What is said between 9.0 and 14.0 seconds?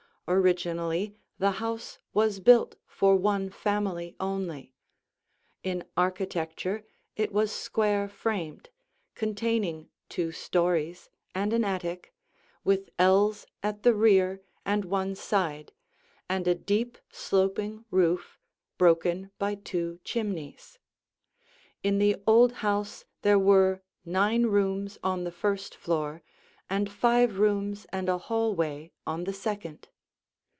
containing two stories and an attic, with ells at the